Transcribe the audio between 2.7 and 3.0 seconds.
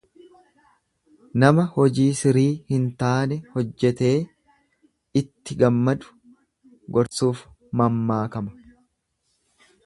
hin